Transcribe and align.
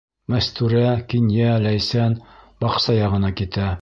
Мәстүрә, 0.33 0.79
Кинйә, 1.11 1.51
Ләйсән 1.67 2.17
баҡса 2.65 2.97
яғына 2.99 3.33
китә. 3.43 3.69